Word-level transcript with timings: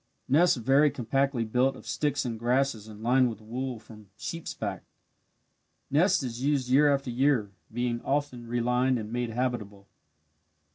Nest 0.27 0.57
very 0.57 0.89
compactly 0.89 1.45
built 1.45 1.75
of 1.75 1.85
sticks 1.85 2.25
and 2.25 2.39
grasses 2.39 2.87
and 2.87 3.03
lined 3.03 3.29
with 3.29 3.39
wool 3.39 3.77
from 3.77 4.09
sheep's 4.17 4.51
back. 4.51 4.81
Nest 5.91 6.23
is 6.23 6.43
used 6.43 6.69
year 6.69 6.91
after 6.91 7.11
year, 7.11 7.51
being 7.71 8.01
often 8.01 8.47
relined 8.47 8.97
and 8.97 9.13
made 9.13 9.29
habitable. 9.29 9.87